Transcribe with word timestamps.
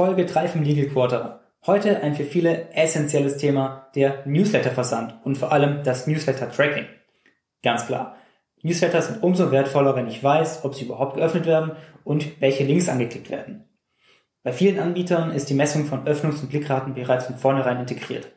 Folge 0.00 0.24
3 0.24 0.48
vom 0.48 0.62
Legal 0.62 0.86
Quarter. 0.86 1.40
Heute 1.66 2.02
ein 2.02 2.14
für 2.14 2.24
viele 2.24 2.70
essentielles 2.72 3.36
Thema, 3.36 3.90
der 3.94 4.22
Newsletter-Versand 4.24 5.16
und 5.24 5.36
vor 5.36 5.52
allem 5.52 5.82
das 5.84 6.06
Newsletter-Tracking. 6.06 6.86
Ganz 7.62 7.86
klar. 7.86 8.16
Newsletter 8.62 9.02
sind 9.02 9.22
umso 9.22 9.50
wertvoller, 9.50 9.94
wenn 9.96 10.08
ich 10.08 10.24
weiß, 10.24 10.64
ob 10.64 10.74
sie 10.74 10.86
überhaupt 10.86 11.16
geöffnet 11.16 11.44
werden 11.44 11.72
und 12.02 12.40
welche 12.40 12.64
Links 12.64 12.88
angeklickt 12.88 13.28
werden. 13.28 13.68
Bei 14.42 14.54
vielen 14.54 14.78
Anbietern 14.78 15.32
ist 15.32 15.50
die 15.50 15.54
Messung 15.54 15.84
von 15.84 16.06
Öffnungs- 16.06 16.40
und 16.40 16.48
Klickraten 16.48 16.94
bereits 16.94 17.26
von 17.26 17.36
vornherein 17.36 17.80
integriert. 17.80 18.32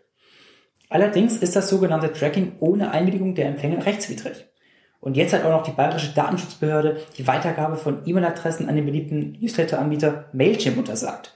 Allerdings 0.89 1.37
ist 1.37 1.55
das 1.55 1.69
sogenannte 1.69 2.11
Tracking 2.11 2.57
ohne 2.59 2.91
Einwilligung 2.91 3.35
der 3.35 3.47
Empfänger 3.47 3.85
rechtswidrig. 3.85 4.47
Und 4.99 5.15
jetzt 5.15 5.31
hat 5.31 5.45
auch 5.45 5.51
noch 5.51 5.63
die 5.63 5.71
bayerische 5.71 6.13
Datenschutzbehörde 6.13 6.97
die 7.17 7.25
Weitergabe 7.25 7.77
von 7.77 8.01
E-Mail-Adressen 8.05 8.67
an 8.67 8.75
den 8.75 8.85
beliebten 8.85 9.37
Newsletter-Anbieter 9.39 10.25
Mailchimp 10.33 10.77
untersagt. 10.77 11.32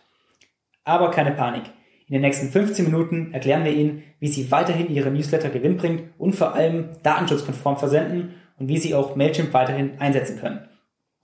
Aber 0.88 1.12
keine 1.12 1.34
Panik. 1.34 1.64
In 2.08 2.14
den 2.14 2.22
nächsten 2.22 2.48
15 2.48 2.86
Minuten 2.86 3.34
erklären 3.34 3.66
wir 3.66 3.74
Ihnen, 3.74 4.04
wie 4.22 4.30
Sie 4.30 4.50
weiterhin 4.52 4.90
Ihre 4.90 5.12
Newsletter 5.12 5.50
gewinnbringend 5.50 6.14
und 6.18 6.34
vor 6.34 6.54
allem 6.54 6.92
datenschutzkonform 7.04 7.76
versenden 7.76 8.36
und 8.58 8.70
wie 8.70 8.78
Sie 8.78 8.96
auch 8.96 9.18
Mailchimp 9.18 9.54
weiterhin 9.54 10.00
einsetzen 10.00 10.40
können. 10.40 10.70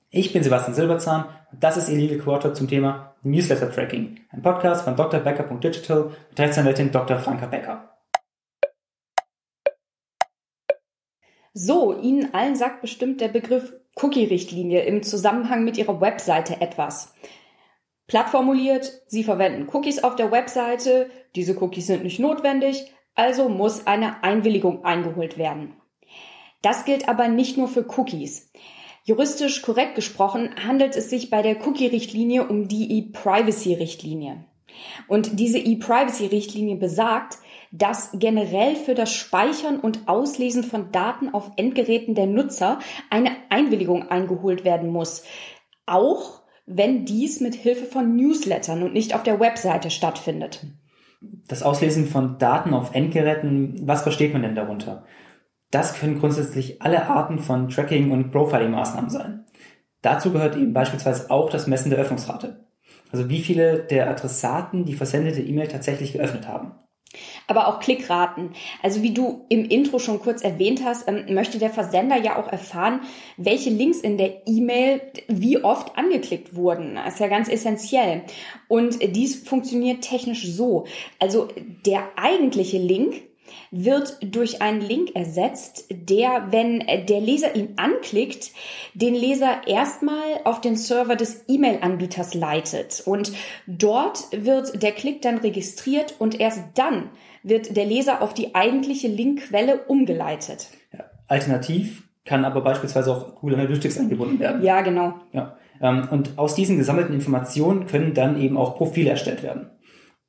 Ich 0.10 0.34
bin 0.34 0.44
Sebastian 0.44 0.76
Silberzahn 0.76 1.30
und 1.54 1.64
das 1.64 1.78
ist 1.78 1.88
Ihr 1.88 1.96
Legal 1.96 2.18
Quarter 2.18 2.54
zum 2.54 2.68
Thema 2.68 3.16
Newsletter 3.24 3.72
Tracking, 3.72 4.20
ein 4.32 4.42
Podcast 4.42 4.84
von 4.84 4.98
drbecker.digital 4.98 6.12
mit 6.30 6.40
Rechtsanwältin 6.40 6.92
Dr. 6.92 7.18
Franka 7.18 7.46
Becker. 7.46 7.90
So, 11.54 11.98
Ihnen 11.98 12.34
allen 12.34 12.58
sagt 12.58 12.82
bestimmt 12.82 13.22
der 13.22 13.30
Begriff 13.30 13.72
Cookie-Richtlinie 13.96 14.82
im 14.82 15.04
Zusammenhang 15.04 15.64
mit 15.64 15.78
Ihrer 15.78 16.02
Webseite 16.02 16.60
etwas. 16.60 17.14
Platt 18.08 18.30
formuliert, 18.30 19.02
Sie 19.08 19.24
verwenden 19.24 19.70
Cookies 19.74 20.04
auf 20.04 20.16
der 20.16 20.32
Webseite, 20.32 21.10
diese 21.36 21.62
Cookies 21.62 21.88
sind 21.88 22.04
nicht 22.04 22.20
notwendig, 22.20 22.92
also 23.16 23.50
muss 23.50 23.88
eine 23.88 24.24
Einwilligung 24.24 24.84
eingeholt 24.84 25.38
werden. 25.38 25.76
Das 26.62 26.86
gilt 26.86 27.10
aber 27.10 27.28
nicht 27.28 27.58
nur 27.58 27.68
für 27.68 27.86
Cookies. 27.98 28.52
Juristisch 29.06 29.62
korrekt 29.62 29.96
gesprochen 29.96 30.56
handelt 30.66 30.96
es 30.96 31.10
sich 31.10 31.30
bei 31.30 31.42
der 31.42 31.66
Cookie-Richtlinie 31.68 32.48
um 32.48 32.70
die 32.70 33.00
E-Privacy-Richtlinie. 33.00 34.46
Und 35.08 35.40
diese 35.40 35.60
E-Privacy-Richtlinie 35.60 36.78
besagt, 36.78 37.38
dass 37.72 38.12
generell 38.14 38.76
für 38.76 38.96
das 38.96 39.14
Speichern 39.14 39.80
und 39.80 40.08
Auslesen 40.08 40.64
von 40.64 40.92
Daten 40.92 41.34
auf 41.34 41.52
Endgeräten 41.58 42.16
der 42.16 42.28
Nutzer 42.28 42.80
eine 43.10 43.32
Einwilligung 43.50 44.10
eingeholt 44.10 44.64
werden 44.64 44.90
muss. 44.90 45.24
Auch 45.86 46.43
wenn 46.66 47.06
dies 47.06 47.40
mit 47.40 47.56
Hilfe 47.56 47.86
von 47.86 48.16
Newslettern 48.16 48.84
und 48.84 48.94
nicht 48.94 49.16
auf 49.16 49.24
der 49.24 49.40
Webseite 49.40 49.90
stattfindet. 49.90 50.66
Das 51.48 51.64
Auslesen 51.64 52.08
von 52.08 52.38
Daten 52.38 52.74
auf 52.74 52.94
Endgeräten, 52.96 53.88
was 53.88 54.04
versteht 54.04 54.34
man 54.34 54.42
denn 54.42 54.56
darunter? 54.56 55.06
Das 55.72 55.96
können 55.96 56.20
grundsätzlich 56.20 56.82
alle 56.82 57.08
Arten 57.08 57.40
von 57.40 57.70
Tracking- 57.70 58.12
und 58.12 58.32
Profiling-Maßnahmen 58.32 59.10
sein. 59.10 59.46
Dazu 60.02 60.32
gehört 60.32 60.56
eben 60.56 60.74
beispielsweise 60.74 61.32
auch 61.32 61.50
das 61.50 61.66
Messen 61.66 61.90
der 61.90 62.00
Öffnungsrate. 62.00 62.66
Also 63.12 63.30
wie 63.30 63.42
viele 63.42 63.80
der 63.80 64.10
Adressaten 64.10 64.86
die 64.86 64.94
versendete 64.94 65.42
E-Mail 65.42 65.68
tatsächlich 65.68 66.14
geöffnet 66.14 66.48
haben. 66.48 66.74
Aber 67.48 67.68
auch 67.68 67.80
Klickraten. 67.80 68.52
Also 68.82 69.02
wie 69.02 69.14
du 69.14 69.46
im 69.50 69.66
Intro 69.66 70.00
schon 70.00 70.20
kurz 70.20 70.42
erwähnt 70.42 70.82
hast, 70.86 71.08
ähm, 71.08 71.34
möchte 71.34 71.58
der 71.58 71.70
Versender 71.70 72.18
ja 72.18 72.38
auch 72.38 72.48
erfahren, 72.48 73.02
welche 73.38 73.70
Links 73.70 74.00
in 74.00 74.18
der 74.18 74.48
E-Mail 74.48 75.02
wie 75.28 75.64
oft 75.64 75.98
angeklickt 75.98 76.56
wurden. 76.56 76.96
Das 76.96 77.16
ist 77.16 77.20
ja 77.20 77.28
ganz 77.28 77.50
essentiell. 77.50 78.24
Und 78.68 79.00
dies 79.16 79.36
funktioniert 79.36 80.02
technisch 80.02 80.48
so. 80.48 80.86
Also 81.20 81.50
der 81.86 82.04
eigentliche 82.16 82.78
Link 82.78 83.22
wird 83.72 84.18
durch 84.22 84.62
einen 84.62 84.82
Link 84.82 85.16
ersetzt, 85.16 85.86
der, 85.90 86.48
wenn 86.52 86.80
der 86.80 87.22
Leser 87.22 87.56
ihn 87.56 87.74
anklickt, 87.78 88.52
den 88.94 89.16
Leser 89.16 89.62
erstmal 89.68 90.42
auf 90.44 90.62
den 90.62 90.76
Server 90.76 91.16
des 91.16 91.46
E-Mail-Anbieters 91.48 92.34
leitet. 92.34 93.04
Und 93.06 93.34
dort 93.68 94.28
wird 94.32 94.82
der 94.82 94.92
Klick 94.92 95.22
dann 95.22 95.38
registriert 95.38 96.16
und 96.20 96.40
erst 96.40 96.62
dann 96.76 97.10
wird 97.44 97.76
der 97.76 97.86
Leser 97.86 98.22
auf 98.22 98.34
die 98.34 98.56
eigentliche 98.56 99.08
Linkquelle 99.08 99.86
umgeleitet. 99.88 100.70
Alternativ 101.28 102.04
kann 102.26 102.46
aber 102.46 102.62
beispielsweise 102.62 103.12
auch 103.12 103.36
Google 103.36 103.56
Analytics 103.56 104.00
eingebunden 104.00 104.40
werden. 104.40 104.64
Ja, 104.64 104.82
genau. 104.82 105.16
Ja. 105.34 105.58
Ähm, 105.82 106.08
und 106.10 106.38
aus 106.38 106.56
diesen 106.56 106.78
gesammelten 106.78 107.14
Informationen 107.14 107.86
können 107.88 108.14
dann 108.14 108.40
eben 108.40 108.58
auch 108.58 108.78
Profile 108.78 109.10
erstellt 109.10 109.44
werden. 109.44 109.70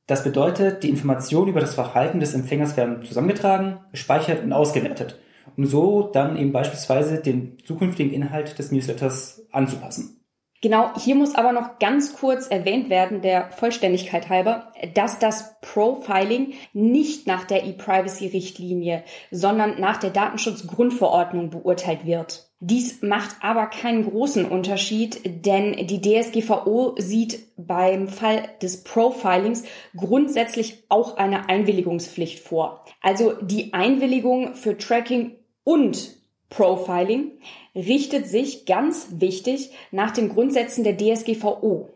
Das 0.07 0.23
bedeutet, 0.23 0.83
die 0.83 0.91
Informationen 0.91 1.49
über 1.49 1.61
das 1.61 1.75
Verhalten 1.75 2.21
des 2.21 2.35
Empfängers 2.35 2.77
werden 2.77 3.05
zusammengetragen, 3.05 3.79
gespeichert 3.91 4.43
und 4.45 4.53
ausgewertet, 4.53 5.19
um 5.57 5.65
so 5.65 6.11
dann 6.13 6.37
eben 6.37 6.53
beispielsweise 6.53 7.21
den 7.21 7.57
zukünftigen 7.65 8.13
Inhalt 8.13 8.59
des 8.59 8.71
Newsletters 8.71 9.47
anzupassen. 9.51 10.24
Genau, 10.65 10.93
hier 10.99 11.15
muss 11.15 11.35
aber 11.35 11.53
noch 11.53 11.79
ganz 11.79 12.15
kurz 12.15 12.47
erwähnt 12.47 12.89
werden, 12.89 13.21
der 13.21 13.51
Vollständigkeit 13.51 14.31
halber, 14.31 14.73
dass 14.95 15.19
das 15.19 15.61
Profiling 15.61 16.55
nicht 16.73 17.27
nach 17.27 17.45
der 17.45 17.67
E-Privacy-Richtlinie, 17.67 19.05
sondern 19.31 19.79
nach 19.79 19.99
der 19.99 20.09
Datenschutzgrundverordnung 20.09 21.51
beurteilt 21.51 22.07
wird. 22.07 22.49
Dies 22.61 23.03
macht 23.03 23.37
aber 23.43 23.67
keinen 23.67 24.11
großen 24.11 24.47
Unterschied, 24.47 25.45
denn 25.45 25.87
die 25.87 26.01
DSGVO 26.01 26.95
sieht 26.97 27.41
beim 27.59 28.09
Fall 28.09 28.49
des 28.63 28.85
Profilings 28.85 29.65
grundsätzlich 29.95 30.85
auch 30.89 31.19
eine 31.19 31.51
Einwilligungspflicht 31.51 32.39
vor. 32.39 32.83
Also 33.03 33.35
die 33.43 33.75
Einwilligung 33.75 34.55
für 34.55 34.79
Tracking 34.79 35.33
und 35.63 36.24
Profiling 36.55 37.33
richtet 37.75 38.29
sich 38.29 38.67
ganz 38.67 39.09
wichtig 39.19 39.71
nach 39.91 40.11
den 40.11 40.29
Grundsätzen 40.29 40.85
der 40.85 40.97
DSGVO. 40.97 41.91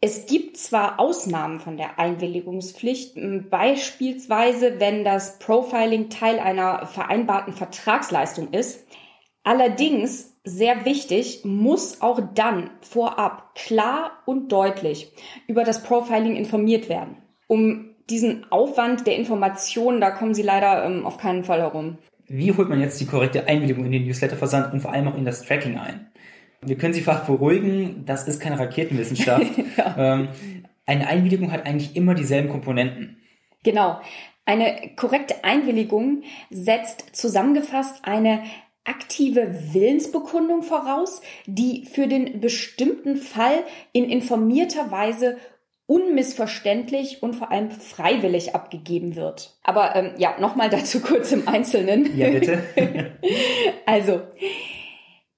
Es 0.00 0.26
gibt 0.26 0.58
zwar 0.58 1.00
Ausnahmen 1.00 1.60
von 1.60 1.76
der 1.76 1.98
Einwilligungspflicht, 1.98 3.16
beispielsweise 3.50 4.78
wenn 4.80 5.04
das 5.04 5.38
Profiling 5.38 6.10
Teil 6.10 6.38
einer 6.38 6.86
vereinbarten 6.86 7.54
Vertragsleistung 7.54 8.52
ist, 8.52 8.84
Allerdings, 9.44 10.34
sehr 10.42 10.86
wichtig, 10.86 11.44
muss 11.44 12.00
auch 12.00 12.20
dann 12.34 12.70
vorab 12.80 13.54
klar 13.54 14.12
und 14.24 14.50
deutlich 14.50 15.12
über 15.46 15.64
das 15.64 15.82
Profiling 15.82 16.34
informiert 16.34 16.88
werden. 16.88 17.18
Um 17.46 17.94
diesen 18.08 18.50
Aufwand 18.50 19.06
der 19.06 19.16
Informationen, 19.16 20.00
da 20.00 20.10
kommen 20.10 20.34
Sie 20.34 20.42
leider 20.42 20.84
ähm, 20.84 21.06
auf 21.06 21.18
keinen 21.18 21.44
Fall 21.44 21.60
herum. 21.60 21.98
Wie 22.26 22.52
holt 22.52 22.68
man 22.68 22.80
jetzt 22.80 23.00
die 23.00 23.06
korrekte 23.06 23.46
Einwilligung 23.46 23.84
in 23.84 23.92
den 23.92 24.04
Newsletterversand 24.04 24.72
und 24.72 24.80
vor 24.80 24.92
allem 24.92 25.08
auch 25.08 25.16
in 25.16 25.24
das 25.24 25.42
Tracking 25.42 25.78
ein? 25.78 26.06
Wir 26.62 26.76
können 26.76 26.94
Sie 26.94 27.02
fach 27.02 27.26
beruhigen, 27.26 28.04
das 28.06 28.26
ist 28.26 28.40
keine 28.40 28.58
Raketenwissenschaft. 28.58 29.46
ja. 29.76 29.94
ähm, 29.98 30.28
eine 30.86 31.06
Einwilligung 31.06 31.52
hat 31.52 31.66
eigentlich 31.66 31.96
immer 31.96 32.14
dieselben 32.14 32.48
Komponenten. 32.48 33.18
Genau. 33.62 34.00
Eine 34.46 34.90
korrekte 34.96 35.42
Einwilligung 35.44 36.22
setzt 36.50 37.16
zusammengefasst 37.16 38.00
eine 38.02 38.42
aktive 38.84 39.72
Willensbekundung 39.72 40.62
voraus, 40.62 41.22
die 41.46 41.86
für 41.86 42.06
den 42.06 42.40
bestimmten 42.40 43.16
Fall 43.16 43.64
in 43.92 44.04
informierter 44.04 44.90
Weise 44.90 45.38
unmissverständlich 45.86 47.22
und 47.22 47.34
vor 47.34 47.50
allem 47.50 47.70
freiwillig 47.70 48.54
abgegeben 48.54 49.16
wird. 49.16 49.58
Aber 49.62 49.94
ähm, 49.94 50.14
ja, 50.16 50.38
nochmal 50.40 50.70
dazu 50.70 51.00
kurz 51.00 51.32
im 51.32 51.46
Einzelnen. 51.46 52.16
Ja, 52.16 52.30
bitte. 52.30 52.62
also, 53.86 54.22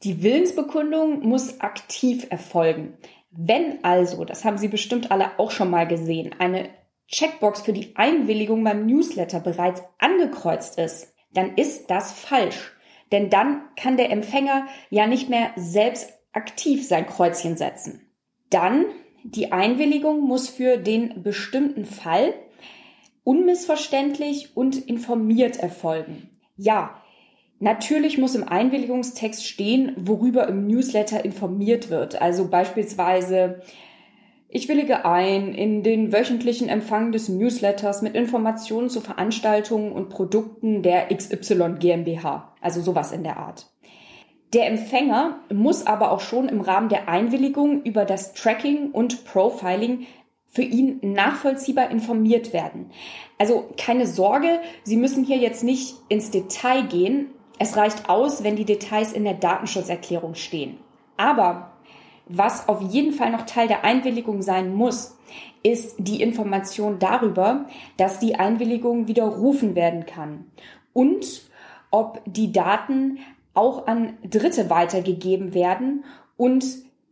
die 0.02 0.22
Willensbekundung 0.22 1.20
muss 1.26 1.60
aktiv 1.60 2.26
erfolgen. 2.30 2.96
Wenn 3.30 3.82
also, 3.84 4.24
das 4.24 4.44
haben 4.44 4.58
Sie 4.58 4.68
bestimmt 4.68 5.10
alle 5.10 5.38
auch 5.38 5.50
schon 5.50 5.70
mal 5.70 5.86
gesehen, 5.86 6.34
eine 6.38 6.70
Checkbox 7.08 7.62
für 7.62 7.72
die 7.72 7.94
Einwilligung 7.96 8.64
beim 8.64 8.86
Newsletter 8.86 9.40
bereits 9.40 9.82
angekreuzt 9.98 10.78
ist, 10.78 11.14
dann 11.32 11.54
ist 11.54 11.90
das 11.90 12.12
falsch. 12.12 12.72
Denn 13.12 13.30
dann 13.30 13.62
kann 13.76 13.96
der 13.96 14.10
Empfänger 14.10 14.66
ja 14.90 15.06
nicht 15.06 15.28
mehr 15.28 15.50
selbst 15.56 16.12
aktiv 16.32 16.86
sein 16.86 17.06
Kreuzchen 17.06 17.56
setzen. 17.56 18.10
Dann 18.50 18.86
die 19.34 19.52
Einwilligung 19.52 20.20
muss 20.20 20.48
für 20.48 20.76
den 20.76 21.22
bestimmten 21.22 21.84
Fall 21.84 22.32
unmissverständlich 23.24 24.56
und 24.56 24.76
informiert 24.76 25.58
erfolgen. 25.58 26.30
Ja, 26.56 27.02
natürlich 27.58 28.18
muss 28.18 28.36
im 28.36 28.46
Einwilligungstext 28.46 29.44
stehen, 29.44 29.92
worüber 29.96 30.46
im 30.46 30.68
Newsletter 30.68 31.24
informiert 31.24 31.90
wird. 31.90 32.22
Also 32.22 32.48
beispielsweise 32.48 33.62
ich 34.48 34.68
willige 34.68 35.04
ein 35.04 35.54
in 35.54 35.82
den 35.82 36.12
wöchentlichen 36.12 36.68
Empfang 36.68 37.10
des 37.10 37.28
Newsletters 37.28 38.00
mit 38.02 38.14
Informationen 38.14 38.88
zu 38.88 39.00
Veranstaltungen 39.00 39.90
und 39.90 40.08
Produkten 40.08 40.82
der 40.82 41.08
XY 41.08 41.74
GmbH. 41.80 42.54
Also 42.60 42.80
sowas 42.80 43.10
in 43.10 43.24
der 43.24 43.38
Art. 43.38 43.66
Der 44.56 44.68
Empfänger 44.68 45.38
muss 45.52 45.86
aber 45.86 46.10
auch 46.10 46.20
schon 46.20 46.48
im 46.48 46.62
Rahmen 46.62 46.88
der 46.88 47.10
Einwilligung 47.10 47.82
über 47.82 48.06
das 48.06 48.32
Tracking 48.32 48.90
und 48.90 49.26
Profiling 49.26 50.06
für 50.46 50.62
ihn 50.62 50.98
nachvollziehbar 51.02 51.90
informiert 51.90 52.54
werden. 52.54 52.90
Also 53.36 53.68
keine 53.76 54.06
Sorge, 54.06 54.60
Sie 54.82 54.96
müssen 54.96 55.24
hier 55.24 55.36
jetzt 55.36 55.62
nicht 55.62 55.96
ins 56.08 56.30
Detail 56.30 56.84
gehen. 56.84 57.26
Es 57.58 57.76
reicht 57.76 58.08
aus, 58.08 58.44
wenn 58.44 58.56
die 58.56 58.64
Details 58.64 59.12
in 59.12 59.24
der 59.24 59.34
Datenschutzerklärung 59.34 60.34
stehen. 60.34 60.78
Aber 61.18 61.72
was 62.26 62.66
auf 62.66 62.80
jeden 62.80 63.12
Fall 63.12 63.32
noch 63.32 63.44
Teil 63.44 63.68
der 63.68 63.84
Einwilligung 63.84 64.40
sein 64.40 64.72
muss, 64.72 65.18
ist 65.62 65.96
die 65.98 66.22
Information 66.22 66.98
darüber, 66.98 67.66
dass 67.98 68.20
die 68.20 68.36
Einwilligung 68.36 69.06
widerrufen 69.06 69.74
werden 69.74 70.06
kann 70.06 70.50
und 70.94 71.42
ob 71.90 72.22
die 72.24 72.52
Daten 72.52 73.18
auch 73.56 73.86
an 73.86 74.14
Dritte 74.28 74.70
weitergegeben 74.70 75.54
werden 75.54 76.04
und 76.36 76.64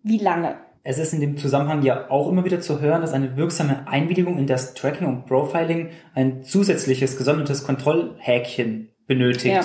wie 0.02 0.18
lange. 0.18 0.56
Es 0.82 0.98
ist 0.98 1.14
in 1.14 1.20
dem 1.20 1.38
Zusammenhang 1.38 1.82
ja 1.82 2.10
auch 2.10 2.28
immer 2.28 2.44
wieder 2.44 2.60
zu 2.60 2.80
hören, 2.80 3.00
dass 3.00 3.14
eine 3.14 3.38
wirksame 3.38 3.88
Einwilligung 3.88 4.36
in 4.36 4.46
das 4.46 4.74
Tracking 4.74 5.06
und 5.06 5.26
Profiling 5.26 5.90
ein 6.14 6.42
zusätzliches 6.44 7.16
gesondertes 7.16 7.64
Kontrollhäkchen 7.64 8.90
benötigt, 9.06 9.54
ja. 9.54 9.64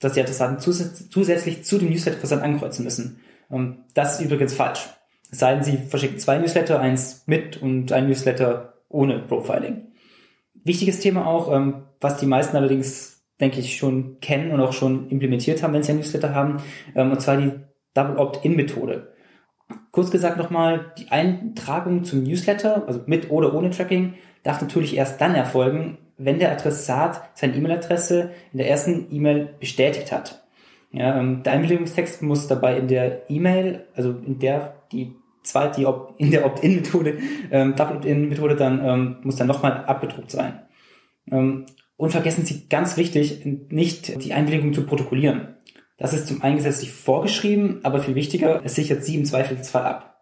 dass 0.00 0.14
die 0.14 0.20
Adressaten 0.20 0.58
zusätzlich 0.58 1.64
zu 1.64 1.78
dem 1.78 1.90
Newsletter-Versand 1.90 2.42
ankreuzen 2.42 2.84
müssen. 2.84 3.20
Ähm, 3.50 3.84
das 3.94 4.18
ist 4.18 4.26
übrigens 4.26 4.54
falsch. 4.54 4.88
Es 5.30 5.38
sei 5.38 5.54
denn, 5.54 5.62
Sie 5.62 5.76
verschicken 5.76 6.18
zwei 6.18 6.38
Newsletter, 6.38 6.80
eins 6.80 7.22
mit 7.26 7.62
und 7.62 7.92
ein 7.92 8.08
Newsletter 8.08 8.74
ohne 8.88 9.20
Profiling. 9.20 9.92
Wichtiges 10.64 10.98
Thema 10.98 11.26
auch, 11.26 11.52
ähm, 11.52 11.84
was 12.00 12.16
die 12.16 12.26
meisten 12.26 12.56
allerdings, 12.56 13.15
denke 13.40 13.60
ich, 13.60 13.76
schon 13.76 14.20
kennen 14.20 14.50
und 14.50 14.60
auch 14.60 14.72
schon 14.72 15.08
implementiert 15.08 15.62
haben, 15.62 15.74
wenn 15.74 15.82
sie 15.82 15.92
ein 15.92 15.98
Newsletter 15.98 16.34
haben, 16.34 16.62
ähm, 16.94 17.12
und 17.12 17.20
zwar 17.20 17.36
die 17.36 17.52
Double 17.94 18.16
Opt-in-Methode. 18.16 19.12
Kurz 19.90 20.10
gesagt 20.10 20.36
nochmal, 20.36 20.92
die 20.98 21.10
Eintragung 21.10 22.04
zum 22.04 22.22
Newsletter, 22.22 22.84
also 22.86 23.02
mit 23.06 23.30
oder 23.30 23.54
ohne 23.54 23.70
Tracking, 23.70 24.14
darf 24.42 24.60
natürlich 24.60 24.96
erst 24.96 25.20
dann 25.20 25.34
erfolgen, 25.34 25.98
wenn 26.18 26.38
der 26.38 26.52
Adressat 26.52 27.30
seine 27.34 27.56
E-Mail-Adresse 27.56 28.30
in 28.52 28.58
der 28.58 28.70
ersten 28.70 29.08
E-Mail 29.10 29.54
bestätigt 29.58 30.12
hat. 30.12 30.46
Ja, 30.92 31.18
ähm, 31.18 31.42
der 31.42 31.54
Einwilligungstext 31.54 32.22
muss 32.22 32.46
dabei 32.46 32.78
in 32.78 32.88
der 32.88 33.28
E-Mail, 33.30 33.86
also 33.94 34.10
in 34.10 34.38
der 34.38 34.76
die 34.92 35.14
zweite, 35.42 35.80
die 35.80 35.86
Opt 35.86 36.20
in 36.20 36.30
der 36.30 36.46
Opt-in-Methode, 36.46 37.18
ähm, 37.50 37.74
Double 37.74 37.96
Opt-in-Methode 37.96 38.56
dann 38.56 38.84
ähm, 38.84 39.16
muss 39.22 39.36
dann 39.36 39.46
nochmal 39.46 39.84
abgedruckt 39.84 40.30
sein. 40.30 40.60
Ähm, 41.30 41.66
und 41.96 42.10
vergessen 42.10 42.44
Sie 42.44 42.68
ganz 42.68 42.96
wichtig, 42.96 43.44
nicht 43.44 44.22
die 44.24 44.32
Einwilligung 44.32 44.74
zu 44.74 44.86
protokollieren. 44.86 45.56
Das 45.98 46.12
ist 46.12 46.26
zum 46.26 46.42
einen 46.42 46.56
gesetzlich 46.56 46.92
vorgeschrieben, 46.92 47.80
aber 47.82 48.00
viel 48.02 48.14
wichtiger, 48.14 48.60
es 48.64 48.74
sichert 48.74 49.04
Sie 49.04 49.16
im 49.16 49.24
Zweifelsfall 49.24 49.84
ab. 49.84 50.16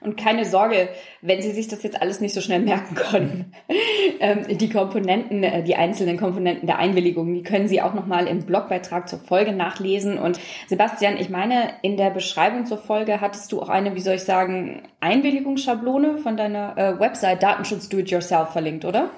Und 0.00 0.16
keine 0.16 0.44
Sorge, 0.44 0.88
wenn 1.22 1.42
Sie 1.42 1.50
sich 1.50 1.66
das 1.66 1.82
jetzt 1.82 2.00
alles 2.00 2.20
nicht 2.20 2.34
so 2.34 2.40
schnell 2.40 2.60
merken 2.60 2.94
konnten. 2.94 3.52
Ähm, 4.20 4.58
die 4.58 4.68
Komponenten, 4.68 5.44
äh, 5.44 5.62
die 5.62 5.76
einzelnen 5.76 6.16
Komponenten 6.16 6.66
der 6.66 6.78
Einwilligung, 6.78 7.32
die 7.34 7.44
können 7.44 7.68
Sie 7.68 7.80
auch 7.80 7.94
nochmal 7.94 8.26
im 8.26 8.44
Blogbeitrag 8.44 9.08
zur 9.08 9.20
Folge 9.20 9.52
nachlesen. 9.52 10.18
Und 10.18 10.40
Sebastian, 10.66 11.16
ich 11.18 11.28
meine, 11.28 11.74
in 11.82 11.96
der 11.96 12.10
Beschreibung 12.10 12.66
zur 12.66 12.78
Folge 12.78 13.20
hattest 13.20 13.52
du 13.52 13.62
auch 13.62 13.68
eine, 13.68 13.94
wie 13.94 14.00
soll 14.00 14.16
ich 14.16 14.24
sagen, 14.24 14.82
Einwilligungsschablone 14.98 16.18
von 16.18 16.36
deiner 16.36 16.76
äh, 16.76 16.98
Website 16.98 17.44
Datenschutz 17.44 17.88
Do 17.88 17.98
It 17.98 18.10
Yourself 18.10 18.48
verlinkt, 18.48 18.84
oder? 18.84 19.10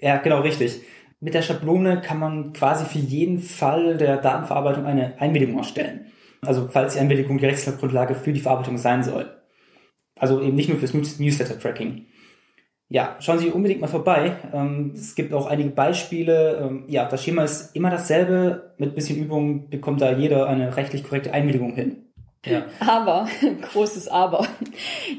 Ja, 0.00 0.16
genau, 0.16 0.40
richtig. 0.40 0.80
Mit 1.20 1.34
der 1.34 1.42
Schablone 1.42 2.00
kann 2.00 2.20
man 2.20 2.52
quasi 2.52 2.84
für 2.84 2.98
jeden 2.98 3.40
Fall 3.40 3.96
der 3.96 4.18
Datenverarbeitung 4.18 4.86
eine 4.86 5.20
Einwilligung 5.20 5.58
erstellen. 5.58 6.06
Also 6.42 6.68
falls 6.70 6.94
die 6.94 7.00
Einwilligung 7.00 7.38
die 7.38 7.46
Rechtsgrundlage 7.46 8.14
für 8.14 8.32
die 8.32 8.40
Verarbeitung 8.40 8.78
sein 8.78 9.02
soll. 9.02 9.28
Also 10.16 10.40
eben 10.40 10.54
nicht 10.54 10.68
nur 10.68 10.78
fürs 10.78 10.94
Newsletter-Tracking. 10.94 12.06
Ja, 12.90 13.16
schauen 13.20 13.38
Sie 13.38 13.50
unbedingt 13.50 13.80
mal 13.80 13.86
vorbei. 13.86 14.36
Ähm, 14.52 14.92
es 14.94 15.14
gibt 15.14 15.34
auch 15.34 15.46
einige 15.46 15.70
Beispiele. 15.70 16.58
Ähm, 16.62 16.84
ja, 16.88 17.06
das 17.06 17.22
Schema 17.22 17.44
ist 17.44 17.76
immer 17.76 17.90
dasselbe. 17.90 18.74
Mit 18.78 18.94
bisschen 18.94 19.18
Übung 19.18 19.68
bekommt 19.68 20.00
da 20.00 20.12
jeder 20.12 20.46
eine 20.46 20.76
rechtlich 20.76 21.04
korrekte 21.04 21.32
Einwilligung 21.34 21.74
hin. 21.74 22.04
Ja. 22.46 22.64
Aber, 22.80 23.28
großes 23.72 24.08
Aber. 24.08 24.46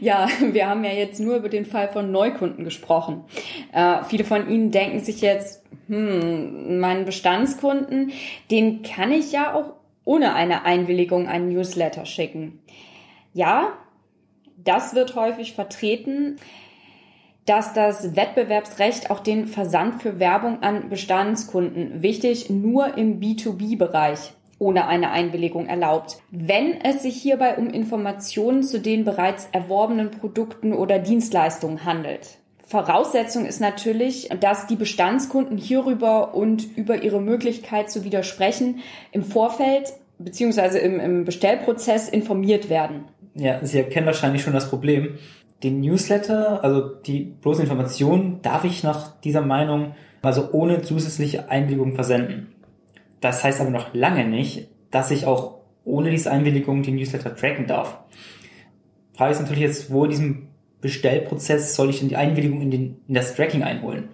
Ja, 0.02 0.28
wir 0.52 0.68
haben 0.68 0.84
ja 0.84 0.92
jetzt 0.92 1.20
nur 1.20 1.36
über 1.36 1.50
den 1.50 1.66
Fall 1.66 1.90
von 1.90 2.12
Neukunden 2.12 2.64
gesprochen. 2.64 3.26
Äh, 3.72 4.04
viele 4.06 4.24
von 4.24 4.50
Ihnen 4.50 4.72
denken 4.72 5.02
sich 5.02 5.22
jetzt, 5.22 5.59
hm, 5.90 6.80
meinen 6.80 7.06
Bestandskunden, 7.06 8.12
den 8.52 8.84
kann 8.84 9.12
ich 9.12 9.32
ja 9.32 9.54
auch 9.54 9.74
ohne 10.06 10.34
eine 10.34 10.64
Einwilligung 10.64 11.28
einen 11.28 11.50
Newsletter 11.50 12.06
schicken. 12.06 12.60
Ja, 13.34 13.74
das 14.58 14.96
wird 14.96 15.16
häufig 15.16 15.54
vertreten, 15.54 16.38
dass 17.46 17.74
das 17.74 18.16
Wettbewerbsrecht 18.16 19.10
auch 19.10 19.20
den 19.20 19.48
Versand 19.48 20.02
für 20.02 20.20
Werbung 20.20 20.62
an 20.62 20.90
Bestandskunden 20.90 22.04
wichtig 22.04 22.50
nur 22.50 22.98
im 22.98 23.20
B2B-Bereich 23.20 24.34
ohne 24.60 24.88
eine 24.88 25.12
Einwilligung 25.12 25.68
erlaubt. 25.68 26.18
Wenn 26.32 26.82
es 26.82 27.02
sich 27.02 27.16
hierbei 27.20 27.58
um 27.58 27.70
Informationen 27.70 28.62
zu 28.62 28.80
den 28.80 29.06
bereits 29.06 29.48
erworbenen 29.54 30.12
Produkten 30.12 30.74
oder 30.74 31.00
Dienstleistungen 31.00 31.86
handelt. 31.86 32.40
Voraussetzung 32.70 33.48
ist 33.48 33.60
natürlich, 33.60 34.30
dass 34.40 34.68
die 34.68 34.76
Bestandskunden 34.76 35.58
hierüber 35.58 36.36
und 36.36 36.78
über 36.78 37.02
ihre 37.02 37.20
Möglichkeit 37.20 37.90
zu 37.90 38.04
widersprechen 38.04 38.82
im 39.12 39.24
Vorfeld 39.24 39.92
beziehungsweise 40.20 40.78
im, 40.78 41.00
im 41.00 41.26
Bestellprozess 41.26 42.10
informiert 42.10 42.70
werden. 42.70 43.06
Ja, 43.34 43.66
Sie 43.66 43.80
erkennen 43.80 44.06
wahrscheinlich 44.06 44.44
schon 44.44 44.54
das 44.54 44.70
Problem. 44.70 45.18
Den 45.64 45.82
Newsletter, 45.82 46.64
also 46.64 46.82
die 46.82 47.22
bloße 47.42 47.64
Information, 47.64 48.40
darf 48.44 48.64
ich 48.66 48.84
nach 48.84 49.20
dieser 49.22 49.42
Meinung 49.42 49.96
also 50.22 50.50
ohne 50.52 50.84
zusätzliche 50.84 51.50
Einwilligung 51.50 51.96
versenden. 51.96 52.54
Das 53.20 53.44
heißt 53.44 53.62
aber 53.62 53.72
noch 53.72 53.96
lange 53.96 54.26
nicht, 54.26 54.68
dass 54.92 55.10
ich 55.10 55.26
auch 55.26 55.56
ohne 55.86 56.12
diese 56.12 56.30
Einwilligung 56.30 56.84
den 56.84 56.98
Newsletter 56.98 57.36
tracken 57.36 57.66
darf. 57.66 57.98
Frage 59.16 59.32
ist 59.32 59.40
natürlich 59.40 59.64
jetzt, 59.64 59.92
wo 59.92 60.04
in 60.04 60.12
diesem 60.12 60.49
Bestellprozess 60.82 61.76
soll 61.76 61.90
ich 61.90 62.00
denn 62.00 62.10
die 62.10 62.16
Einwilligung 62.16 62.62
in, 62.62 62.72
den, 62.72 63.02
in 63.08 63.14
das 63.14 63.36
Tracking 63.36 63.64
einholen? 63.64 64.10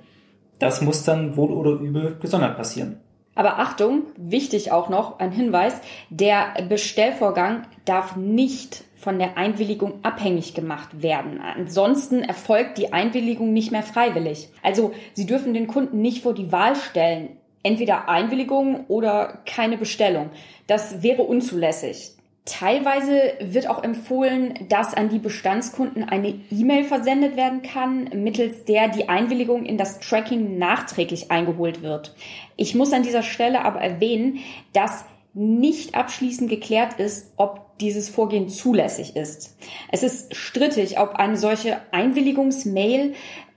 Das 0.59 0.81
muss 0.81 1.03
dann 1.03 1.35
wohl 1.35 1.51
oder 1.51 1.71
übel 1.71 2.17
gesondert 2.19 2.57
passieren. 2.57 2.97
Aber 3.35 3.59
Achtung, 3.59 4.03
wichtig 4.17 4.71
auch 4.71 4.88
noch 4.89 5.19
ein 5.19 5.31
Hinweis, 5.31 5.75
der 6.09 6.53
Bestellvorgang 6.69 7.63
darf 7.83 8.15
nicht 8.15 8.85
von 8.95 9.19
der 9.19 9.38
Einwilligung 9.38 10.00
abhängig 10.03 10.53
gemacht 10.56 11.03
werden. 11.03 11.41
Ansonsten 11.41 12.23
erfolgt 12.23 12.77
die 12.77 12.94
Einwilligung 12.94 13.51
nicht 13.51 13.71
mehr 13.71 13.83
freiwillig. 13.83 14.49
Also 14.63 14.94
Sie 15.13 15.25
dürfen 15.25 15.54
den 15.54 15.68
Kunden 15.68 16.01
nicht 16.01 16.23
vor 16.23 16.33
die 16.33 16.51
Wahl 16.51 16.78
stellen, 16.78 17.37
entweder 17.61 18.07
Einwilligung 18.07 18.85
oder 18.87 19.42
keine 19.45 19.78
Bestellung. 19.78 20.30
Das 20.66 21.04
wäre 21.04 21.23
unzulässig. 21.23 22.15
Teilweise 22.45 23.33
wird 23.40 23.68
auch 23.68 23.83
empfohlen, 23.83 24.54
dass 24.69 24.94
an 24.94 25.09
die 25.09 25.18
Bestandskunden 25.18 26.04
eine 26.04 26.35
E-Mail 26.52 26.83
versendet 26.83 27.35
werden 27.35 27.64
kann, 27.64 28.09
mittels 28.14 28.66
der 28.66 28.87
die 28.87 29.09
Einwilligung 29.09 29.66
in 29.66 29.80
das 29.80 29.99
Tracking 29.99 30.59
nachträglich 30.59 31.31
eingeholt 31.31 31.81
wird. 31.81 32.14
Ich 32.56 32.75
muss 32.75 32.94
an 32.94 33.02
dieser 33.02 33.23
Stelle 33.23 33.66
aber 33.66 33.81
erwähnen, 33.81 34.40
dass 34.73 35.06
nicht 35.33 35.95
abschließend 35.95 36.47
geklärt 36.47 36.99
ist, 36.99 37.33
ob 37.35 37.80
dieses 37.80 38.09
Vorgehen 38.09 38.47
zulässig 38.47 39.16
ist. 39.16 39.57
Es 39.92 40.04
ist 40.04 40.35
strittig, 40.35 40.99
ob 40.99 41.16
eine 41.16 41.37
solche 41.37 41.81
Einwilligungsmail 41.92 43.16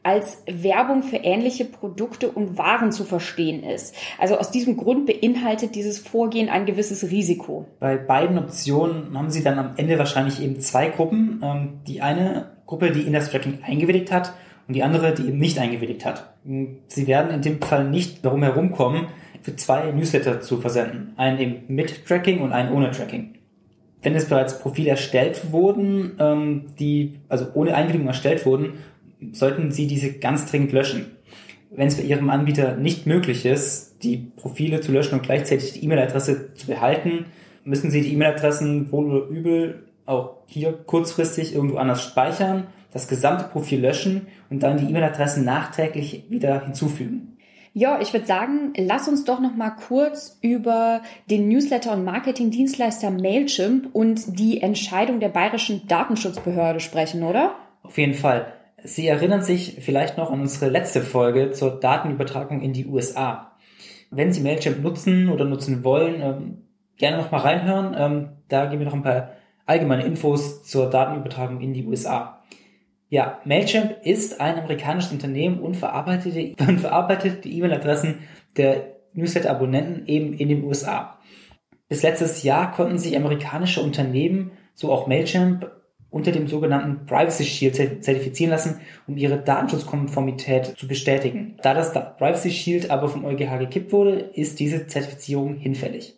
als 0.09 0.43
Werbung 0.47 1.03
für 1.03 1.19
ähnliche 1.19 1.67
Produkte 1.67 2.31
und 2.31 2.57
Waren 2.57 2.93
zu 2.93 3.05
verstehen 3.05 3.63
ist. 3.63 3.95
Also 4.19 4.39
aus 4.39 4.51
diesem 4.51 4.79
Grund 4.79 5.05
beinhaltet 5.05 5.75
dieses 5.75 5.99
Vorgehen 5.99 6.49
ein 6.49 6.65
gewisses 6.65 7.11
Risiko. 7.11 7.67
Bei 7.79 7.99
beiden 7.99 8.39
Optionen 8.39 9.19
haben 9.19 9.29
Sie 9.29 9.45
dann 9.45 9.59
am 9.59 9.73
Ende 9.77 9.99
wahrscheinlich 9.99 10.43
eben 10.43 10.61
zwei 10.61 10.89
Gruppen. 10.89 11.43
Ähm, 11.45 11.69
die 11.87 12.01
eine 12.01 12.53
Gruppe, 12.65 12.91
die 12.91 13.03
in 13.03 13.13
das 13.13 13.31
Tracking 13.31 13.59
eingewilligt 13.63 14.11
hat 14.11 14.33
und 14.67 14.73
die 14.75 14.83
andere, 14.83 15.13
die 15.13 15.29
eben 15.29 15.39
nicht 15.39 15.59
eingewilligt 15.59 16.07
hat. 16.07 16.33
Sie 16.87 17.07
werden 17.07 17.31
in 17.31 17.43
dem 17.43 17.61
Fall 17.61 17.85
nicht 17.85 18.25
darum 18.25 18.43
herumkommen, 18.43 19.09
für 19.43 19.57
zwei 19.57 19.93
Newsletter 19.93 20.41
zu 20.41 20.59
versenden. 20.59 21.13
Einen 21.19 21.39
eben 21.39 21.75
mit 21.75 22.07
Tracking 22.07 22.41
und 22.41 22.53
einen 22.53 22.73
ohne 22.73 22.91
Tracking. 22.93 23.35
Wenn 24.01 24.15
es 24.15 24.27
bereits 24.27 24.59
Profile 24.61 24.91
erstellt 24.91 25.53
wurden, 25.53 26.13
ähm, 26.19 26.67
die 26.79 27.19
also 27.29 27.49
ohne 27.55 27.75
Einwilligung 27.75 28.07
erstellt 28.07 28.47
wurden, 28.47 28.75
sollten 29.33 29.71
Sie 29.71 29.87
diese 29.87 30.13
ganz 30.13 30.47
dringend 30.47 30.73
löschen. 30.73 31.17
Wenn 31.71 31.89
es 31.89 31.97
bei 31.97 32.03
Ihrem 32.03 32.31
Anbieter 32.31 32.77
nicht 32.77 33.07
möglich 33.07 33.45
ist, 33.45 34.03
die 34.03 34.17
Profile 34.17 34.81
zu 34.81 34.93
löschen 34.93 35.15
und 35.15 35.23
gleichzeitig 35.23 35.75
die 35.75 35.85
E-Mail-Adresse 35.85 36.55
zu 36.55 36.67
behalten, 36.67 37.27
müssen 37.65 37.91
Sie 37.91 38.01
die 38.01 38.13
E-Mail-Adressen 38.15 38.91
wohl 38.91 39.11
oder 39.11 39.27
übel 39.29 39.85
auch 40.07 40.37
hier 40.47 40.73
kurzfristig 40.73 41.55
irgendwo 41.55 41.77
anders 41.77 42.03
speichern, 42.03 42.69
das 42.93 43.09
gesamte 43.09 43.45
Profil 43.45 43.81
löschen 43.81 44.27
und 44.49 44.63
dann 44.63 44.79
die 44.79 44.87
E-Mail-Adressen 44.87 45.45
nachträglich 45.45 46.25
wieder 46.31 46.65
hinzufügen. 46.65 47.37
Ja, 47.75 48.01
ich 48.01 48.13
würde 48.13 48.27
sagen, 48.27 48.73
lass 48.77 49.07
uns 49.07 49.25
doch 49.25 49.41
noch 49.41 49.55
mal 49.55 49.71
kurz 49.71 50.39
über 50.41 51.03
den 51.31 51.49
Newsletter- 51.49 51.93
und 51.93 52.05
Marketingdienstleister 52.05 53.11
Mailchimp 53.11 53.95
und 53.95 54.39
die 54.39 54.63
Entscheidung 54.63 55.21
der 55.21 55.29
bayerischen 55.29 55.87
Datenschutzbehörde 55.87 56.81
sprechen, 56.81 57.23
oder? 57.23 57.55
Auf 57.83 57.99
jeden 57.99 58.15
Fall. 58.15 58.53
Sie 58.85 59.09
erinnern 59.09 59.43
sich 59.43 59.79
vielleicht 59.81 60.17
noch 60.19 60.31
an 60.31 60.41
unsere 60.41 60.71
letzte 60.71 61.03
Folge 61.03 61.51
zur 61.51 61.81
Datenübertragung 61.81 62.61
in 62.61 62.73
die 62.73 62.87
USA. 62.87 63.57
Wenn 64.11 64.33
Sie 64.33 64.41
Mailchimp 64.41 64.83
nutzen 64.83 65.29
oder 65.29 65.45
nutzen 65.45 65.85
wollen, 65.85 66.23
ähm, 66.23 66.59
gerne 66.97 67.19
noch 67.19 67.31
mal 67.31 67.39
reinhören. 67.39 67.95
Ähm, 67.99 68.29
da 68.49 68.67
geben 68.67 68.81
wir 68.81 68.87
noch 68.87 68.95
ein 68.95 69.03
paar 69.03 69.31
allgemeine 69.67 70.05
Infos 70.05 70.65
zur 70.65 70.89
Datenübertragung 70.89 71.61
in 71.61 71.75
die 71.75 71.87
USA. 71.87 72.43
Ja, 73.11 73.41
Mailchimp 73.45 73.97
ist 74.03 74.41
ein 74.41 74.59
amerikanisches 74.59 75.13
Unternehmen 75.13 75.61
und 75.61 75.77
verarbeitet 75.77 76.61
und 76.67 76.81
verarbeitet 76.81 77.45
die 77.45 77.57
E-Mail-Adressen 77.59 78.21
der 78.57 78.97
Newsletter-Abonnenten 79.15 80.07
eben 80.07 80.33
in 80.35 80.49
den 80.49 80.65
USA. 80.65 81.19
Bis 81.89 82.03
letztes 82.03 82.43
Jahr 82.43 82.73
konnten 82.73 82.99
sich 82.99 83.17
amerikanische 83.17 83.81
Unternehmen, 83.81 84.53
so 84.75 84.93
auch 84.93 85.07
Mailchimp, 85.07 85.71
unter 86.11 86.33
dem 86.33 86.49
sogenannten 86.49 87.07
Privacy 87.07 87.45
Shield 87.45 87.77
zertifizieren 87.77 88.51
lassen, 88.51 88.81
um 89.07 89.17
ihre 89.17 89.39
Datenschutzkonformität 89.39 90.75
zu 90.77 90.89
bestätigen. 90.89 91.57
Da 91.63 91.75
das 91.75 91.93
Privacy 91.93 92.51
Shield 92.51 92.91
aber 92.91 93.09
vom 93.09 93.25
EuGH 93.25 93.59
gekippt 93.59 93.93
wurde, 93.93 94.13
ist 94.13 94.59
diese 94.61 94.87
Zertifizierung 94.87 95.57
hinfällig. 95.57 96.18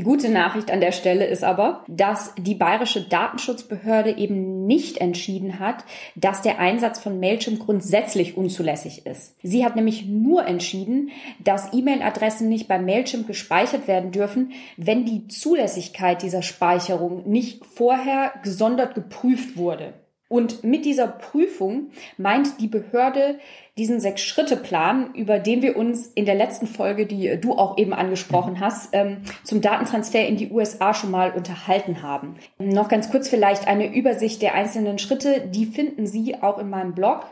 Die 0.00 0.04
gute 0.04 0.30
Nachricht 0.30 0.70
an 0.70 0.80
der 0.80 0.92
Stelle 0.92 1.26
ist 1.26 1.44
aber, 1.44 1.84
dass 1.86 2.32
die 2.38 2.54
bayerische 2.54 3.06
Datenschutzbehörde 3.06 4.16
eben 4.16 4.64
nicht 4.64 4.96
entschieden 4.96 5.58
hat, 5.58 5.84
dass 6.14 6.40
der 6.40 6.58
Einsatz 6.58 6.98
von 6.98 7.20
Mailchimp 7.20 7.66
grundsätzlich 7.66 8.34
unzulässig 8.34 9.04
ist. 9.04 9.36
Sie 9.42 9.62
hat 9.62 9.76
nämlich 9.76 10.06
nur 10.06 10.46
entschieden, 10.46 11.10
dass 11.38 11.74
E-Mail-Adressen 11.74 12.48
nicht 12.48 12.66
bei 12.66 12.78
Mailchimp 12.78 13.26
gespeichert 13.26 13.88
werden 13.88 14.10
dürfen, 14.10 14.52
wenn 14.78 15.04
die 15.04 15.28
Zulässigkeit 15.28 16.22
dieser 16.22 16.40
Speicherung 16.40 17.28
nicht 17.28 17.66
vorher 17.66 18.32
gesondert 18.42 18.94
geprüft 18.94 19.58
wurde. 19.58 19.92
Und 20.30 20.62
mit 20.62 20.84
dieser 20.84 21.08
Prüfung 21.08 21.90
meint 22.16 22.60
die 22.60 22.68
Behörde 22.68 23.40
diesen 23.76 23.98
Sechs-Schritte-Plan, 23.98 25.12
über 25.14 25.40
den 25.40 25.60
wir 25.60 25.76
uns 25.76 26.06
in 26.06 26.24
der 26.24 26.36
letzten 26.36 26.68
Folge, 26.68 27.04
die 27.04 27.36
du 27.40 27.54
auch 27.54 27.76
eben 27.78 27.92
angesprochen 27.92 28.60
hast, 28.60 28.90
ähm, 28.92 29.22
zum 29.42 29.60
Datentransfer 29.60 30.24
in 30.24 30.36
die 30.36 30.52
USA 30.52 30.94
schon 30.94 31.10
mal 31.10 31.32
unterhalten 31.32 32.02
haben. 32.02 32.36
Noch 32.58 32.88
ganz 32.88 33.10
kurz 33.10 33.28
vielleicht 33.28 33.66
eine 33.66 33.92
Übersicht 33.92 34.40
der 34.40 34.54
einzelnen 34.54 35.00
Schritte, 35.00 35.48
die 35.48 35.66
finden 35.66 36.06
Sie 36.06 36.40
auch 36.40 36.58
in 36.58 36.70
meinem 36.70 36.94
Blog. 36.94 37.26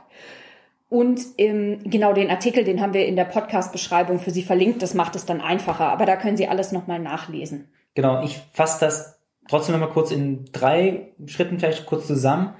Und 0.88 1.20
ähm, 1.38 1.78
genau 1.84 2.12
den 2.14 2.30
Artikel, 2.30 2.64
den 2.64 2.80
haben 2.80 2.94
wir 2.94 3.06
in 3.06 3.14
der 3.14 3.26
Podcast-Beschreibung 3.26 4.18
für 4.18 4.32
Sie 4.32 4.42
verlinkt. 4.42 4.82
Das 4.82 4.94
macht 4.94 5.14
es 5.14 5.24
dann 5.24 5.40
einfacher. 5.40 5.92
Aber 5.92 6.04
da 6.04 6.16
können 6.16 6.36
Sie 6.36 6.48
alles 6.48 6.72
nochmal 6.72 6.98
nachlesen. 6.98 7.68
Genau, 7.94 8.24
ich 8.24 8.40
fasse 8.52 8.84
das 8.84 9.20
trotzdem 9.48 9.74
nochmal 9.74 9.90
kurz 9.94 10.10
in 10.10 10.46
drei 10.50 11.12
Schritten 11.26 11.60
vielleicht 11.60 11.86
kurz 11.86 12.08
zusammen. 12.08 12.54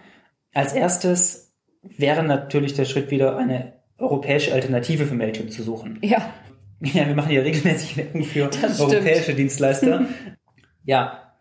Als 0.58 0.72
erstes 0.72 1.52
wäre 1.82 2.24
natürlich 2.24 2.74
der 2.74 2.84
Schritt 2.84 3.12
wieder 3.12 3.36
eine 3.36 3.74
europäische 3.96 4.52
Alternative 4.52 5.06
für 5.06 5.14
Mailchimp 5.14 5.52
zu 5.52 5.62
suchen. 5.62 6.00
Ja. 6.02 6.34
Ja, 6.80 7.06
wir 7.06 7.14
machen 7.14 7.30
ja 7.30 7.42
regelmäßig 7.42 7.96
Werbung 7.96 8.24
für 8.24 8.50
europäische 8.80 9.34
Dienstleister. 9.34 10.06
ja, 10.84 11.32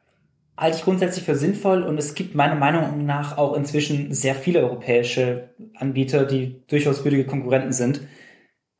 halte 0.56 0.78
ich 0.78 0.84
grundsätzlich 0.84 1.26
für 1.26 1.34
sinnvoll 1.34 1.82
und 1.82 1.98
es 1.98 2.14
gibt 2.14 2.36
meiner 2.36 2.54
Meinung 2.54 3.08
nach 3.08 3.40
auch 3.40 3.56
inzwischen 3.56 4.14
sehr 4.14 4.36
viele 4.36 4.60
europäische 4.60 5.50
Anbieter, 5.74 6.24
die 6.24 6.62
durchaus 6.68 7.04
würdige 7.04 7.26
Konkurrenten 7.26 7.74
sind. 7.74 8.02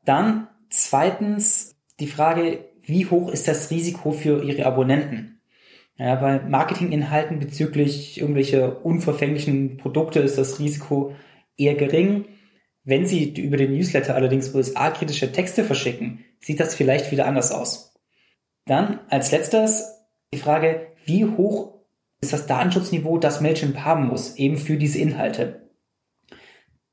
Dann 0.04 0.46
zweitens 0.70 1.74
die 1.98 2.06
Frage, 2.06 2.64
wie 2.82 3.06
hoch 3.06 3.32
ist 3.32 3.48
das 3.48 3.72
Risiko 3.72 4.12
für 4.12 4.44
Ihre 4.44 4.66
Abonnenten? 4.66 5.37
Ja, 5.98 6.14
bei 6.14 6.38
Marketinginhalten 6.38 7.40
bezüglich 7.40 8.20
irgendwelcher 8.20 8.84
unverfänglichen 8.84 9.78
Produkte 9.78 10.20
ist 10.20 10.38
das 10.38 10.60
Risiko 10.60 11.16
eher 11.56 11.74
gering. 11.74 12.26
Wenn 12.84 13.04
Sie 13.04 13.34
über 13.34 13.56
den 13.56 13.72
Newsletter 13.72 14.14
allerdings 14.14 14.54
USA-kritische 14.54 15.32
Texte 15.32 15.64
verschicken, 15.64 16.24
sieht 16.40 16.60
das 16.60 16.76
vielleicht 16.76 17.10
wieder 17.10 17.26
anders 17.26 17.50
aus. 17.50 17.94
Dann 18.64 19.00
als 19.10 19.32
letztes 19.32 19.98
die 20.32 20.38
Frage, 20.38 20.92
wie 21.04 21.24
hoch 21.24 21.80
ist 22.20 22.32
das 22.32 22.46
Datenschutzniveau, 22.46 23.18
das 23.18 23.40
Mailchimp 23.40 23.78
haben 23.78 24.06
muss, 24.06 24.36
eben 24.36 24.56
für 24.56 24.76
diese 24.76 24.98
Inhalte. 24.98 25.68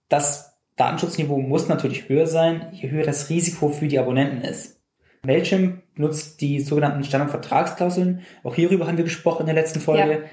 Das 0.10 0.58
Datenschutzniveau 0.78 1.40
muss 1.40 1.68
natürlich 1.68 2.10
höher 2.10 2.28
sein, 2.28 2.70
je 2.74 2.90
höher 2.90 3.06
das 3.06 3.30
Risiko 3.30 3.70
für 3.70 3.88
die 3.88 4.00
Abonnenten 4.00 4.42
ist. 4.42 4.82
Mailchimp 5.24 5.84
nutzt 5.96 6.42
die 6.42 6.60
sogenannten 6.60 7.04
Standardvertragsklauseln. 7.04 8.22
Auch 8.44 8.56
hierüber 8.56 8.88
haben 8.88 8.98
wir 8.98 9.04
gesprochen 9.04 9.42
in 9.42 9.48
der 9.48 9.56
letzten 9.56 9.80
Folge. 9.80 10.24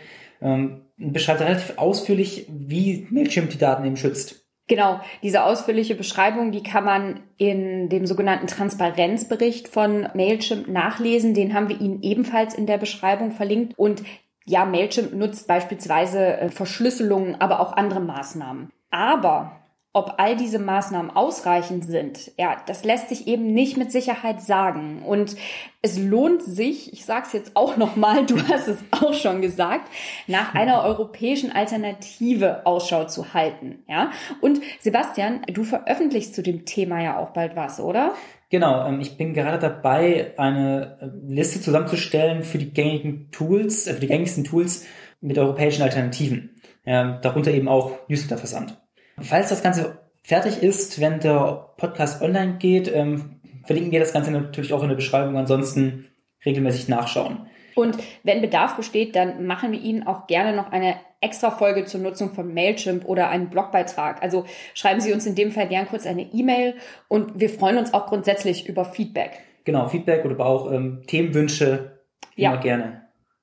Ja. 0.40 0.54
Ähm, 0.54 0.83
beschreibt 0.97 1.40
relativ 1.40 1.78
ausführlich, 1.78 2.47
wie 2.49 3.07
Mailchimp 3.11 3.50
die 3.50 3.59
Daten 3.59 3.85
eben 3.85 3.97
schützt. 3.97 4.42
Genau, 4.69 5.00
diese 5.23 5.45
ausführliche 5.45 5.95
Beschreibung, 5.95 6.52
die 6.52 6.62
kann 6.62 6.85
man 6.85 7.21
in 7.37 7.88
dem 7.88 8.07
sogenannten 8.07 8.47
Transparenzbericht 8.47 9.69
von 9.69 10.09
Mailchimp 10.14 10.69
nachlesen. 10.69 11.35
Den 11.35 11.52
haben 11.52 11.69
wir 11.69 11.81
Ihnen 11.81 12.02
ebenfalls 12.02 12.54
in 12.54 12.66
der 12.66 12.78
Beschreibung 12.78 13.33
verlinkt. 13.33 13.75
Und 13.76 14.02
ja, 14.47 14.64
Mailchimp 14.64 15.14
nutzt 15.14 15.47
beispielsweise 15.47 16.38
äh, 16.38 16.49
Verschlüsselungen, 16.49 17.40
aber 17.40 17.61
auch 17.61 17.73
andere 17.73 18.00
Maßnahmen. 18.00 18.71
Aber 18.90 19.62
ob 19.95 20.15
all 20.17 20.37
diese 20.37 20.59
Maßnahmen 20.59 21.11
ausreichend 21.11 21.85
sind, 21.85 22.33
ja, 22.39 22.57
das 22.67 22.83
lässt 22.85 23.11
sich 23.11 23.27
eben 23.27 23.53
nicht 23.53 23.77
mit 23.77 23.93
Sicherheit 23.93 24.41
sagen. 24.41 25.03
Und 25.03 25.37
es 25.83 25.99
lohnt 25.99 26.43
sich, 26.43 26.93
ich 26.95 27.05
sage 27.05 27.27
es 27.27 27.33
jetzt 27.35 27.57
auch 27.57 27.77
nochmal, 27.77 28.25
du 28.27 28.37
hast 28.49 28.69
es 28.69 28.79
auch 28.91 29.13
schon 29.13 29.43
gesagt, 29.43 29.91
nach 30.27 30.55
einer 30.55 30.83
europäischen 30.83 31.53
Alternative 31.53 32.65
Ausschau 32.65 33.05
zu 33.05 33.35
halten. 33.35 33.83
Ja? 33.87 34.11
Und 34.41 34.61
Sebastian, 34.81 35.43
du 35.53 35.63
veröffentlichst 35.63 36.35
zu 36.35 36.43
dem 36.43 36.65
Thema 36.65 37.03
ja 37.03 37.19
auch 37.19 37.31
bald 37.31 37.55
was, 37.55 37.79
oder? 37.79 38.15
Genau, 38.49 38.87
ähm, 38.87 39.01
ich 39.01 39.17
bin 39.17 39.33
gerade 39.33 39.59
dabei, 39.59 40.35
eine 40.37 40.99
äh, 41.01 41.33
Liste 41.33 41.61
zusammenzustellen 41.61 42.43
für 42.45 42.59
die 42.59 42.71
gängigen 42.71 43.31
Tools, 43.31 43.87
äh, 43.87 43.95
für 43.95 44.01
die 44.01 44.09
gängigsten 44.09 44.45
Tools 44.45 44.87
mit 45.21 45.39
europäischen 45.39 45.83
Alternativen. 45.83 46.51
Darunter 46.85 47.53
eben 47.53 47.69
auch 47.69 47.93
Newsletterversand. 48.09 48.82
Falls 49.21 49.49
das 49.49 49.62
Ganze 49.62 49.99
fertig 50.23 50.62
ist, 50.62 51.00
wenn 51.00 51.21
der 51.21 51.71
Podcast 51.76 52.23
online 52.23 52.54
geht, 52.59 52.92
ähm, 52.92 53.40
verlinken 53.64 53.92
wir 53.92 54.00
das 54.00 54.12
Ganze 54.12 54.31
natürlich 54.31 54.73
auch 54.73 54.83
in 54.83 54.88
der 54.88 54.97
Beschreibung. 54.97 55.37
Ansonsten 55.37 56.09
regelmäßig 56.45 56.88
nachschauen. 56.88 57.47
Und 57.75 57.97
wenn 58.23 58.40
Bedarf 58.40 58.76
besteht, 58.76 59.16
dann 59.16 59.47
machen 59.47 59.73
wir 59.73 59.81
Ihnen 59.81 60.07
auch 60.07 60.26
gerne 60.26 60.54
noch 60.54 60.71
eine 60.73 60.97
extra 61.21 61.50
Folge 61.50 61.85
zur 61.85 62.00
Nutzung 62.00 62.35
von 62.35 62.52
Mailchimp 62.52 63.04
oder 63.07 63.28
einen 63.31 63.49
Blogbeitrag. 63.49 64.23
Also 64.23 64.45
schreiben 64.75 65.00
Sie 65.00 65.12
uns 65.12 65.25
in 65.25 65.35
dem 65.35 65.52
Fall 65.52 65.69
gern 65.69 65.87
kurz 65.87 66.07
eine 66.07 66.23
E-Mail 66.23 66.75
und 67.09 67.40
wir 67.40 67.49
freuen 67.49 67.78
uns 67.78 67.95
auch 67.95 68.07
grundsätzlich 68.07 68.69
über 68.69 68.85
Feedback. 68.85 69.38
Genau, 69.64 69.88
Feedback 69.88 70.25
oder 70.25 70.35
aber 70.35 70.47
auch 70.47 70.73
ähm, 70.73 71.02
Themenwünsche 71.07 72.02
immer 72.37 72.54
ja. 72.54 72.57
gerne. 72.57 73.02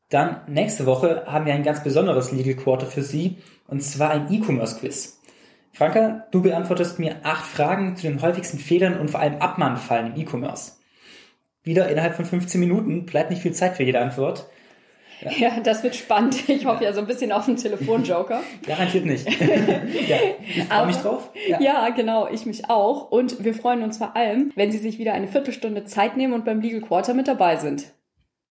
Dann 0.09 0.41
nächste 0.47 0.85
Woche 0.85 1.23
haben 1.25 1.45
wir 1.45 1.53
ein 1.53 1.63
ganz 1.63 1.83
besonderes 1.83 2.31
Legal 2.31 2.55
Quarter 2.55 2.85
für 2.85 3.03
Sie 3.03 3.37
und 3.67 3.81
zwar 3.81 4.11
ein 4.11 4.31
E-Commerce 4.31 4.79
Quiz. 4.79 5.18
Franka, 5.79 6.27
du 6.31 6.41
beantwortest 6.41 6.99
mir 6.99 7.15
acht 7.23 7.45
Fragen 7.45 7.95
zu 7.95 8.05
den 8.05 8.21
häufigsten 8.21 8.57
Fehlern 8.57 8.99
und 8.99 9.09
vor 9.09 9.21
allem 9.21 9.35
Abmahnfallen 9.35 10.13
im 10.13 10.21
E-Commerce. 10.21 10.73
Wieder 11.63 11.87
innerhalb 11.87 12.15
von 12.15 12.25
15 12.25 12.59
Minuten, 12.59 13.05
bleibt 13.05 13.29
nicht 13.29 13.41
viel 13.41 13.53
Zeit 13.53 13.77
für 13.77 13.83
jede 13.83 14.01
Antwort. 14.01 14.49
Ja. 15.21 15.31
ja, 15.31 15.59
das 15.61 15.81
wird 15.81 15.95
spannend. 15.95 16.35
Ich 16.49 16.65
hoffe 16.65 16.83
ja 16.83 16.91
so 16.91 16.99
ein 16.99 17.07
bisschen 17.07 17.31
auf 17.31 17.47
einen 17.47 17.55
Telefonjoker. 17.55 18.41
Garantiert 18.67 19.05
nicht. 19.05 19.25
ja, 19.39 20.17
ich 20.41 20.65
freue 20.65 20.85
mich 20.85 20.97
drauf. 20.97 21.29
Ja. 21.47 21.61
ja. 21.61 21.89
genau, 21.91 22.27
ich 22.27 22.45
mich 22.45 22.69
auch. 22.69 23.09
Und 23.09 23.41
wir 23.45 23.53
freuen 23.53 23.81
uns 23.81 23.99
vor 23.99 24.17
allem, 24.17 24.51
wenn 24.55 24.73
Sie 24.73 24.79
sich 24.79 24.99
wieder 24.99 25.13
eine 25.13 25.29
Viertelstunde 25.29 25.85
Zeit 25.85 26.17
nehmen 26.17 26.33
und 26.33 26.43
beim 26.43 26.59
Legal 26.59 26.81
Quarter 26.81 27.13
mit 27.13 27.29
dabei 27.29 27.55
sind. 27.55 27.93